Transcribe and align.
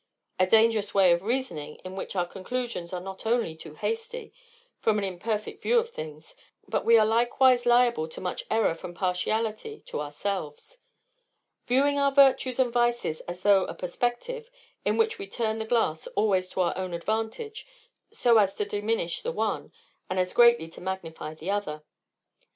A 0.39 0.47
dangerous 0.47 0.95
way 0.95 1.11
of 1.11 1.21
reasoning, 1.21 1.75
in 1.85 1.95
which 1.95 2.15
our 2.15 2.25
conclusions 2.25 2.91
are 2.91 2.99
not 2.99 3.27
only 3.27 3.55
too 3.55 3.75
hasty, 3.75 4.33
from 4.79 4.97
an 4.97 5.03
imperfect 5.03 5.61
view 5.61 5.77
of 5.77 5.91
things, 5.91 6.33
but 6.67 6.83
we 6.83 6.97
are 6.97 7.05
likewise 7.05 7.67
liable 7.67 8.07
to 8.07 8.19
much 8.19 8.43
error 8.49 8.73
from 8.73 8.95
partiality 8.95 9.81
to 9.85 10.01
ourselves; 10.01 10.79
viewing 11.67 11.99
our 11.99 12.11
virtues 12.11 12.57
and 12.57 12.73
vices 12.73 13.21
as 13.27 13.41
through 13.41 13.65
a 13.67 13.75
perspective, 13.75 14.49
in 14.83 14.97
which 14.97 15.19
we 15.19 15.27
turn 15.27 15.59
the 15.59 15.65
glass 15.65 16.07
always 16.15 16.49
to 16.49 16.61
our 16.61 16.75
own 16.75 16.95
advantage, 16.95 17.67
so 18.11 18.39
as 18.39 18.55
to 18.55 18.65
diminish 18.65 19.21
the 19.21 19.31
one, 19.31 19.71
and 20.09 20.17
as 20.17 20.33
greatly 20.33 20.67
to 20.67 20.81
magnify 20.81 21.35
the 21.35 21.51
other. 21.51 21.83